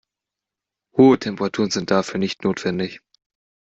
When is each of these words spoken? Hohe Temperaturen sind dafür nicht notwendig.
Hohe 0.97 1.19
Temperaturen 1.19 1.69
sind 1.69 1.91
dafür 1.91 2.17
nicht 2.17 2.43
notwendig. 2.43 3.01